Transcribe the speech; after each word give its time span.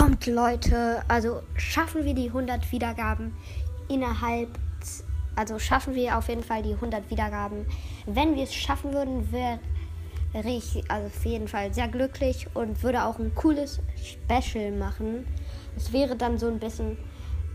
Gott, 0.00 0.24
Leute, 0.24 1.02
also 1.08 1.42
schaffen 1.56 2.06
wir 2.06 2.14
die 2.14 2.28
100 2.28 2.72
Wiedergaben 2.72 3.34
innerhalb, 3.86 4.48
also 5.36 5.58
schaffen 5.58 5.94
wir 5.94 6.16
auf 6.16 6.30
jeden 6.30 6.42
Fall 6.42 6.62
die 6.62 6.72
100 6.72 7.10
Wiedergaben. 7.10 7.66
Wenn 8.06 8.34
wir 8.34 8.44
es 8.44 8.54
schaffen 8.54 8.94
würden, 8.94 9.30
wäre 9.30 9.60
ich 10.42 10.82
also 10.90 11.06
auf 11.06 11.26
jeden 11.26 11.48
Fall 11.48 11.74
sehr 11.74 11.86
glücklich 11.86 12.46
und 12.54 12.82
würde 12.82 13.04
auch 13.04 13.18
ein 13.18 13.34
cooles 13.34 13.80
Special 14.02 14.72
machen. 14.72 15.26
Es 15.76 15.92
wäre 15.92 16.16
dann 16.16 16.38
so 16.38 16.46
ein 16.46 16.58
bisschen 16.58 16.96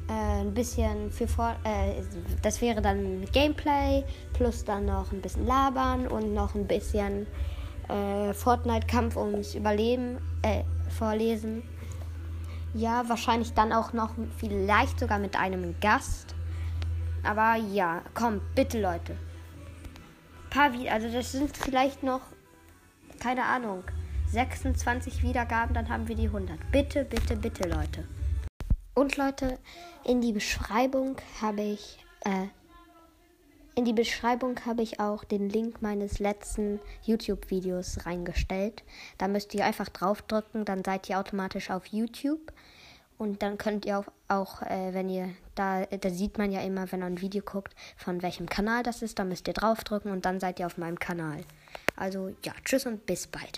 äh, 0.07 0.41
ein 0.41 0.53
bisschen 0.53 1.09
für 1.09 1.27
vor, 1.27 1.55
äh, 1.63 2.03
das 2.43 2.61
wäre 2.61 2.79
dann 2.79 3.25
Gameplay 3.33 4.03
plus 4.33 4.63
dann 4.63 4.85
noch 4.85 5.11
ein 5.11 5.19
bisschen 5.19 5.47
labern 5.47 6.05
und 6.05 6.35
noch 6.35 6.53
ein 6.53 6.67
bisschen 6.67 7.25
äh, 7.89 8.33
Fortnite-Kampf 8.35 9.17
ums 9.17 9.55
Überleben 9.55 10.19
äh, 10.43 10.61
vorlesen. 10.89 11.63
Ja, 12.75 13.07
wahrscheinlich 13.07 13.53
dann 13.53 13.71
auch 13.71 13.93
noch 13.93 14.11
vielleicht 14.37 14.99
sogar 14.99 15.17
mit 15.17 15.37
einem 15.37 15.79
Gast. 15.79 16.35
Aber 17.23 17.55
ja, 17.55 18.01
komm, 18.13 18.41
bitte 18.53 18.81
Leute. 18.81 19.17
Paar 20.49 20.73
wie 20.73 20.89
also 20.89 21.09
das 21.09 21.31
sind 21.31 21.55
vielleicht 21.55 22.03
noch 22.03 22.21
keine 23.19 23.45
Ahnung 23.45 23.85
26 24.27 25.23
Wiedergaben, 25.23 25.73
dann 25.73 25.87
haben 25.87 26.09
wir 26.09 26.15
die 26.15 26.27
100. 26.27 26.69
Bitte, 26.71 27.05
bitte, 27.05 27.37
bitte 27.37 27.69
Leute. 27.69 28.05
Und 28.93 29.15
Leute, 29.15 29.57
in 30.03 30.19
die 30.19 30.33
Beschreibung 30.33 31.15
habe 31.41 31.61
ich 31.61 31.99
äh, 32.25 32.47
in 33.75 33.83
die 33.83 33.93
Beschreibung 33.93 34.65
habe 34.65 34.81
ich 34.81 35.01
auch 35.01 35.25
den 35.25 35.49
Link 35.49 35.81
meines 35.81 36.19
letzten 36.19 36.79
YouTube-Videos 37.03 38.05
reingestellt. 38.05 38.83
Da 39.17 39.27
müsst 39.27 39.53
ihr 39.53 39.65
einfach 39.65 39.89
draufdrücken, 39.89 40.63
dann 40.63 40.83
seid 40.83 41.09
ihr 41.09 41.19
automatisch 41.19 41.69
auf 41.69 41.85
YouTube. 41.87 42.53
Und 43.17 43.43
dann 43.43 43.57
könnt 43.57 43.85
ihr 43.85 43.99
auch, 43.99 44.05
auch 44.27 44.61
äh, 44.61 44.93
wenn 44.93 45.09
ihr 45.09 45.29
da, 45.55 45.85
da 45.85 46.09
sieht 46.09 46.37
man 46.37 46.51
ja 46.51 46.61
immer, 46.61 46.91
wenn 46.91 46.99
man 46.99 47.13
ein 47.13 47.21
Video 47.21 47.41
guckt, 47.41 47.73
von 47.95 48.21
welchem 48.21 48.47
Kanal 48.47 48.83
das 48.83 49.01
ist. 49.01 49.19
Da 49.19 49.23
müsst 49.23 49.47
ihr 49.47 49.53
draufdrücken 49.53 50.11
und 50.11 50.25
dann 50.25 50.39
seid 50.39 50.59
ihr 50.59 50.65
auf 50.65 50.77
meinem 50.77 50.99
Kanal. 50.99 51.41
Also 51.95 52.29
ja, 52.43 52.53
tschüss 52.63 52.85
und 52.85 53.05
bis 53.05 53.27
bald. 53.27 53.51